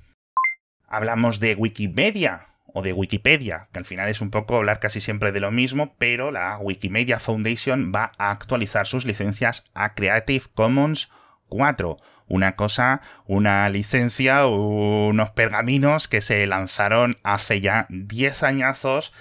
Hablamos 0.87 1.39
de 1.39 1.53
Wikimedia 1.53 2.47
o 2.73 2.81
de 2.81 2.93
Wikipedia, 2.93 3.67
que 3.71 3.79
al 3.79 3.85
final 3.85 4.09
es 4.09 4.21
un 4.21 4.31
poco 4.31 4.57
hablar 4.57 4.79
casi 4.79 5.01
siempre 5.01 5.31
de 5.31 5.39
lo 5.39 5.51
mismo, 5.51 5.95
pero 5.97 6.31
la 6.31 6.57
Wikimedia 6.57 7.19
Foundation 7.19 7.91
va 7.95 8.11
a 8.17 8.31
actualizar 8.31 8.87
sus 8.87 9.05
licencias 9.05 9.63
a 9.73 9.93
Creative 9.93 10.45
Commons 10.53 11.09
4 11.47 11.97
una 12.29 12.55
cosa, 12.55 13.01
una 13.25 13.67
licencia, 13.69 14.45
unos 14.45 15.31
pergaminos 15.31 16.07
que 16.07 16.21
se 16.21 16.45
lanzaron 16.47 17.17
hace 17.23 17.59
ya 17.59 17.87
10 17.89 18.43
añazos 18.43 19.11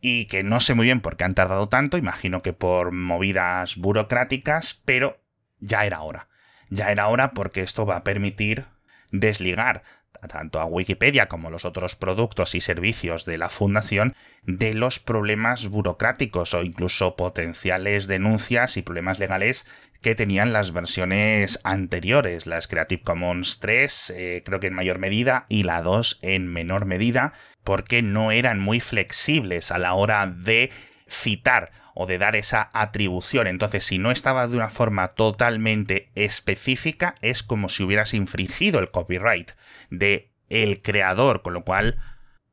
y 0.00 0.26
que 0.26 0.42
no 0.42 0.60
sé 0.60 0.74
muy 0.74 0.86
bien 0.86 1.00
por 1.00 1.16
qué 1.16 1.24
han 1.24 1.34
tardado 1.34 1.68
tanto, 1.68 1.98
imagino 1.98 2.40
que 2.42 2.52
por 2.52 2.92
movidas 2.92 3.76
burocráticas, 3.76 4.80
pero 4.84 5.20
ya 5.60 5.84
era 5.84 6.00
hora. 6.00 6.28
Ya 6.70 6.90
era 6.90 7.08
hora 7.08 7.32
porque 7.32 7.60
esto 7.60 7.84
va 7.84 7.96
a 7.96 8.04
permitir 8.04 8.64
desligar 9.10 9.82
tanto 10.28 10.60
a 10.60 10.64
Wikipedia 10.64 11.28
como 11.28 11.50
los 11.50 11.64
otros 11.64 11.96
productos 11.96 12.54
y 12.54 12.60
servicios 12.60 13.24
de 13.24 13.38
la 13.38 13.48
fundación 13.48 14.14
de 14.44 14.74
los 14.74 14.98
problemas 14.98 15.68
burocráticos 15.68 16.54
o 16.54 16.62
incluso 16.62 17.16
potenciales 17.16 18.06
denuncias 18.06 18.76
y 18.76 18.82
problemas 18.82 19.18
legales 19.18 19.66
que 20.00 20.14
tenían 20.14 20.52
las 20.52 20.72
versiones 20.72 21.60
anteriores, 21.62 22.46
las 22.46 22.66
Creative 22.66 23.02
Commons 23.02 23.60
3 23.60 24.12
eh, 24.16 24.42
creo 24.44 24.58
que 24.58 24.66
en 24.66 24.74
mayor 24.74 24.98
medida 24.98 25.46
y 25.48 25.62
la 25.62 25.80
2 25.80 26.18
en 26.22 26.48
menor 26.48 26.86
medida, 26.86 27.32
porque 27.62 28.02
no 28.02 28.32
eran 28.32 28.58
muy 28.58 28.80
flexibles 28.80 29.70
a 29.70 29.78
la 29.78 29.94
hora 29.94 30.26
de 30.26 30.70
citar 31.12 31.70
o 31.94 32.06
de 32.06 32.18
dar 32.18 32.36
esa 32.36 32.70
atribución. 32.72 33.46
Entonces, 33.46 33.84
si 33.84 33.98
no 33.98 34.10
estaba 34.10 34.48
de 34.48 34.56
una 34.56 34.70
forma 34.70 35.08
totalmente 35.08 36.10
específica, 36.14 37.14
es 37.20 37.42
como 37.42 37.68
si 37.68 37.82
hubieras 37.82 38.14
infringido 38.14 38.80
el 38.80 38.90
copyright 38.90 39.52
de 39.90 40.30
el 40.48 40.82
creador, 40.82 41.42
con 41.42 41.54
lo 41.54 41.64
cual 41.64 41.98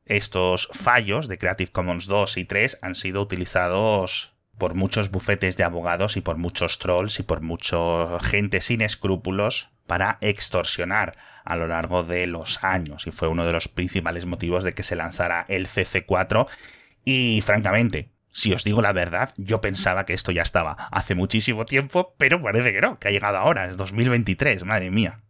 estos 0.06 0.70
fallos 0.72 1.28
de 1.28 1.38
Creative 1.38 1.72
Commons 1.72 2.08
2 2.08 2.38
y 2.38 2.46
3 2.46 2.80
han 2.82 2.96
sido 2.96 3.22
utilizados 3.22 4.34
por 4.58 4.74
muchos 4.74 5.12
bufetes 5.12 5.56
de 5.56 5.64
abogados 5.64 6.18
y 6.18 6.22
por 6.22 6.38
muchos 6.38 6.80
trolls 6.80 7.20
y 7.20 7.24
por 7.24 7.42
mucha 7.42 8.20
gente 8.20 8.62
sin 8.62 8.82
escrúpulos 8.82 9.70
para 9.88 10.18
extorsionar 10.22 11.16
a 11.46 11.56
lo 11.56 11.68
largo 11.68 12.04
de 12.04 12.28
los 12.28 12.64
años 12.64 13.08
y 13.08 13.12
fue 13.12 13.28
uno 13.28 13.46
de 13.46 13.54
los 13.54 13.68
principales 13.68 14.26
motivos 14.26 14.64
de 14.64 14.74
que 14.74 14.84
se 14.84 14.96
lanzara 14.96 15.46
el 15.48 15.68
CC4 15.68 16.48
y 17.06 17.42
francamente 17.42 18.10
si 18.32 18.54
os 18.54 18.64
digo 18.64 18.82
la 18.82 18.94
verdad, 18.94 19.34
yo 19.38 19.62
pensaba 19.62 20.06
que 20.06 20.14
esto 20.14 20.32
ya 20.32 20.42
estaba 20.42 20.74
hace 20.92 21.16
muchísimo 21.16 21.66
tiempo, 21.66 22.16
pero 22.18 22.42
parece 22.42 22.72
que 22.74 22.82
no, 22.82 23.00
que 23.00 23.08
ha 23.08 23.12
llegado 23.12 23.38
ahora, 23.38 23.66
es 23.66 23.78
2023, 23.78 24.64
madre 24.64 24.92
mía. 24.92 25.22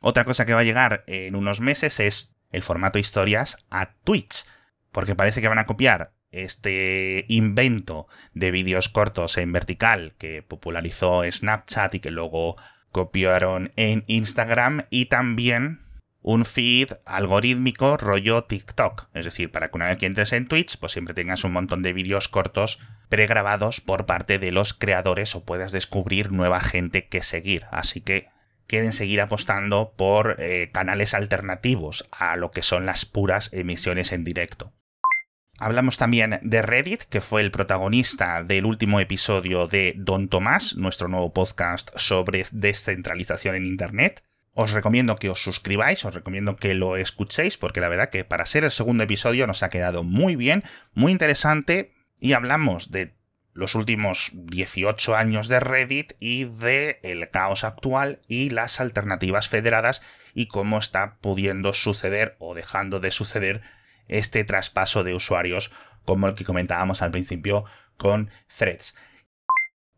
Otra 0.00 0.24
cosa 0.24 0.46
que 0.46 0.54
va 0.54 0.60
a 0.60 0.64
llegar 0.64 1.04
en 1.06 1.34
unos 1.34 1.60
meses 1.60 2.00
es 2.00 2.34
el 2.50 2.62
formato 2.62 2.98
historias 2.98 3.58
a 3.70 3.92
Twitch, 4.04 4.44
porque 4.92 5.14
parece 5.14 5.40
que 5.40 5.48
van 5.48 5.58
a 5.58 5.66
copiar 5.66 6.12
este 6.30 7.24
invento 7.28 8.08
de 8.34 8.50
vídeos 8.50 8.88
cortos 8.88 9.38
en 9.38 9.52
vertical 9.52 10.14
que 10.18 10.42
popularizó 10.42 11.22
Snapchat 11.30 11.94
y 11.94 12.00
que 12.00 12.10
luego 12.10 12.56
copiaron 12.92 13.72
en 13.76 14.04
Instagram 14.06 14.82
y 14.90 15.06
también 15.06 15.85
un 16.26 16.44
feed 16.44 16.88
algorítmico 17.04 17.96
rollo 17.96 18.42
TikTok. 18.42 19.06
Es 19.14 19.24
decir, 19.24 19.52
para 19.52 19.68
que 19.68 19.76
una 19.76 19.86
vez 19.86 19.96
que 19.96 20.06
entres 20.06 20.32
en 20.32 20.48
Twitch, 20.48 20.76
pues 20.76 20.90
siempre 20.90 21.14
tengas 21.14 21.44
un 21.44 21.52
montón 21.52 21.82
de 21.82 21.92
vídeos 21.92 22.26
cortos 22.26 22.80
pregrabados 23.08 23.80
por 23.80 24.06
parte 24.06 24.40
de 24.40 24.50
los 24.50 24.74
creadores 24.74 25.36
o 25.36 25.44
puedas 25.44 25.70
descubrir 25.70 26.32
nueva 26.32 26.58
gente 26.58 27.06
que 27.06 27.22
seguir. 27.22 27.66
Así 27.70 28.00
que 28.00 28.26
quieren 28.66 28.92
seguir 28.92 29.20
apostando 29.20 29.94
por 29.96 30.34
eh, 30.40 30.70
canales 30.72 31.14
alternativos 31.14 32.04
a 32.10 32.34
lo 32.34 32.50
que 32.50 32.62
son 32.62 32.86
las 32.86 33.04
puras 33.04 33.48
emisiones 33.52 34.10
en 34.10 34.24
directo. 34.24 34.72
Hablamos 35.60 35.96
también 35.96 36.40
de 36.42 36.60
Reddit, 36.60 37.04
que 37.04 37.20
fue 37.20 37.40
el 37.40 37.52
protagonista 37.52 38.42
del 38.42 38.66
último 38.66 38.98
episodio 38.98 39.68
de 39.68 39.94
Don 39.96 40.28
Tomás, 40.28 40.74
nuestro 40.74 41.06
nuevo 41.06 41.32
podcast 41.32 41.96
sobre 41.96 42.44
descentralización 42.50 43.54
en 43.54 43.64
Internet. 43.64 44.24
Os 44.58 44.70
recomiendo 44.70 45.16
que 45.16 45.28
os 45.28 45.42
suscribáis, 45.42 46.02
os 46.06 46.14
recomiendo 46.14 46.56
que 46.56 46.72
lo 46.72 46.96
escuchéis, 46.96 47.58
porque 47.58 47.82
la 47.82 47.90
verdad 47.90 48.08
que 48.08 48.24
para 48.24 48.46
ser 48.46 48.64
el 48.64 48.70
segundo 48.70 49.04
episodio 49.04 49.46
nos 49.46 49.62
ha 49.62 49.68
quedado 49.68 50.02
muy 50.02 50.34
bien, 50.34 50.64
muy 50.94 51.12
interesante, 51.12 51.92
y 52.18 52.32
hablamos 52.32 52.90
de 52.90 53.12
los 53.52 53.74
últimos 53.74 54.30
18 54.32 55.14
años 55.14 55.48
de 55.48 55.60
Reddit 55.60 56.14
y 56.20 56.44
de 56.44 57.00
el 57.02 57.28
caos 57.28 57.64
actual 57.64 58.18
y 58.28 58.48
las 58.48 58.80
alternativas 58.80 59.46
federadas 59.46 60.00
y 60.32 60.46
cómo 60.46 60.78
está 60.78 61.18
pudiendo 61.20 61.74
suceder 61.74 62.34
o 62.38 62.54
dejando 62.54 62.98
de 62.98 63.10
suceder 63.10 63.60
este 64.08 64.42
traspaso 64.44 65.04
de 65.04 65.14
usuarios 65.14 65.70
como 66.06 66.28
el 66.28 66.34
que 66.34 66.46
comentábamos 66.46 67.02
al 67.02 67.10
principio 67.10 67.66
con 67.98 68.30
Threads. 68.56 68.94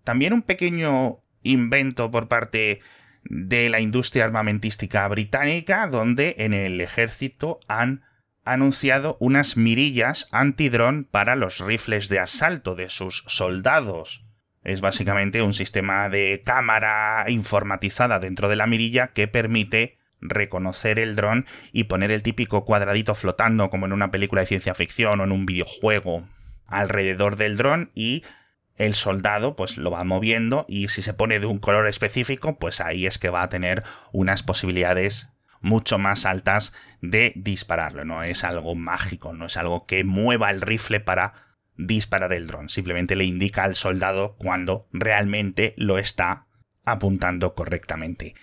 También 0.03 0.33
un 0.33 0.43
pequeño 0.43 1.21
invento 1.45 2.11
por 2.11 2.27
parte 2.27 2.81
de 3.29 3.69
la 3.69 3.81
industria 3.81 4.25
armamentística 4.25 5.07
británica, 5.09 5.87
donde 5.87 6.37
en 6.39 6.55
el 6.55 6.81
ejército 6.81 7.61
han 7.69 8.03
anunciado 8.45 9.17
unas 9.21 9.57
mirillas 9.57 10.29
antidrón 10.33 11.07
para 11.11 11.37
los 11.37 11.61
rifles 11.61 12.09
de 12.09 12.19
asalto 12.19 12.75
de 12.75 12.89
sus 12.89 13.25
soldados. 13.27 14.25
Es 14.65 14.81
básicamente 14.81 15.43
un 15.43 15.55
sistema 15.55 16.09
de 16.09 16.43
cámara 16.45 17.25
informatizada 17.29 18.19
dentro 18.19 18.49
de 18.49 18.57
la 18.57 18.67
mirilla 18.67 19.09
que 19.09 19.29
permite 19.29 19.99
reconocer 20.21 20.99
el 20.99 21.15
dron 21.15 21.47
y 21.73 21.85
poner 21.85 22.11
el 22.11 22.23
típico 22.23 22.65
cuadradito 22.65 23.15
flotando 23.15 23.71
como 23.71 23.87
en 23.87 23.93
una 23.93 24.11
película 24.11 24.41
de 24.41 24.49
ciencia 24.49 24.75
ficción 24.75 25.21
o 25.21 25.25
en 25.25 25.33
un 25.33 25.47
videojuego 25.47 26.27
alrededor 26.67 27.37
del 27.37 27.57
dron 27.57 27.91
y 27.95 28.25
el 28.79 28.95
soldado 28.95 29.57
pues 29.57 29.77
lo 29.77 29.91
va 29.91 30.05
moviendo 30.05 30.65
y 30.69 30.89
si 30.89 31.03
se 31.03 31.13
pone 31.13 31.41
de 31.41 31.47
un 31.47 31.59
color 31.59 31.87
específico 31.87 32.59
pues 32.59 32.81
ahí 32.81 33.07
es 33.07 33.19
que 33.19 33.29
va 33.29 33.43
a 33.43 33.49
tener 33.49 33.83
unas 34.13 34.43
posibilidades 34.43 35.29
mucho 35.61 35.99
más 35.99 36.25
altas 36.25 36.73
de 37.03 37.33
dispararlo. 37.37 38.05
No 38.05 38.23
es 38.23 38.45
algo 38.45 38.75
mágico, 38.75 39.33
no 39.33 39.47
es 39.47 39.57
algo 39.57 39.87
que 39.87 40.05
mueva 40.05 40.51
el 40.51 40.61
rifle 40.61 41.01
para 41.01 41.35
disparar 41.77 42.33
el 42.33 42.47
dron. 42.47 42.69
Simplemente 42.69 43.17
le 43.17 43.25
indica 43.25 43.65
al 43.65 43.75
soldado 43.75 44.37
cuando 44.39 44.89
realmente 44.93 45.75
lo 45.77 45.99
está 45.99 46.47
apuntando 46.85 47.55
correctamente. 47.55 48.35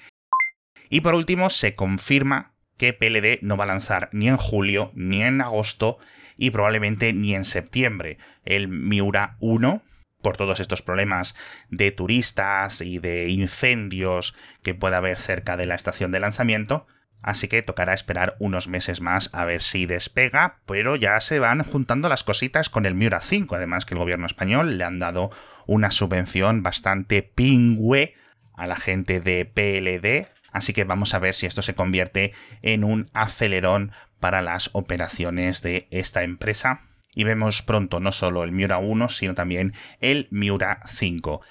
Y 0.89 1.01
por 1.01 1.15
último, 1.15 1.49
se 1.49 1.75
confirma 1.75 2.53
que 2.77 2.93
PLD 2.93 3.39
no 3.41 3.57
va 3.57 3.63
a 3.63 3.67
lanzar 3.67 4.09
ni 4.11 4.27
en 4.27 4.37
julio, 4.37 4.91
ni 4.93 5.21
en 5.23 5.41
agosto 5.41 5.97
y 6.37 6.51
probablemente 6.51 7.13
ni 7.13 7.33
en 7.33 7.45
septiembre. 7.45 8.17
El 8.43 8.67
Miura 8.67 9.37
1 9.39 9.81
por 10.25 10.37
todos 10.37 10.59
estos 10.59 10.81
problemas 10.81 11.35
de 11.69 11.91
turistas 11.91 12.81
y 12.81 12.97
de 12.97 13.29
incendios 13.29 14.33
que 14.63 14.73
pueda 14.73 14.97
haber 14.97 15.17
cerca 15.17 15.55
de 15.55 15.67
la 15.67 15.75
estación 15.75 16.11
de 16.11 16.19
lanzamiento. 16.19 16.87
Así 17.21 17.47
que 17.47 17.61
tocará 17.61 17.93
esperar 17.93 18.35
unos 18.39 18.67
meses 18.67 19.01
más 19.01 19.29
a 19.33 19.45
ver 19.45 19.61
si 19.61 19.85
despega, 19.85 20.61
pero 20.65 20.95
ya 20.95 21.21
se 21.21 21.37
van 21.37 21.61
juntando 21.61 22.09
las 22.09 22.23
cositas 22.23 22.71
con 22.71 22.87
el 22.87 22.95
Miura 22.95 23.21
5, 23.21 23.53
además 23.53 23.85
que 23.85 23.93
el 23.93 23.99
gobierno 23.99 24.25
español 24.25 24.79
le 24.79 24.83
han 24.83 24.97
dado 24.97 25.29
una 25.67 25.91
subvención 25.91 26.63
bastante 26.63 27.21
pingüe 27.21 28.15
a 28.55 28.65
la 28.65 28.77
gente 28.77 29.19
de 29.19 29.45
PLD, 29.45 30.27
así 30.53 30.73
que 30.73 30.85
vamos 30.85 31.13
a 31.13 31.19
ver 31.19 31.35
si 31.35 31.45
esto 31.45 31.61
se 31.61 31.75
convierte 31.75 32.33
en 32.63 32.83
un 32.83 33.11
acelerón 33.13 33.91
para 34.19 34.41
las 34.41 34.71
operaciones 34.73 35.61
de 35.61 35.87
esta 35.91 36.23
empresa 36.23 36.81
y 37.15 37.23
vemos 37.23 37.63
pronto 37.63 37.99
no 37.99 38.11
solo 38.11 38.43
el 38.43 38.51
Miura 38.51 38.77
1, 38.77 39.09
sino 39.09 39.33
también 39.33 39.73
el 39.99 40.27
Miura 40.29 40.81
5. 40.85 41.41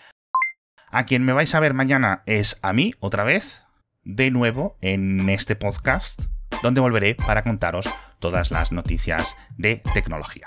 A 0.91 1.05
quien 1.07 1.25
me 1.25 1.33
vais 1.33 1.53
a 1.55 1.61
ver 1.61 1.75
mañana 1.75 2.23
es 2.27 2.57
a 2.63 2.73
mí, 2.73 2.95
otra 3.01 3.25
vez, 3.25 3.65
de 4.05 4.31
nuevo 4.31 4.77
en 4.81 5.29
este 5.29 5.57
podcast, 5.57 6.23
donde 6.63 6.81
volveré 6.81 7.17
para 7.17 7.43
contaros 7.43 7.87
todas 8.21 8.53
las 8.53 8.71
noticias 8.71 9.37
de 9.57 9.83
tecnología. 9.93 10.47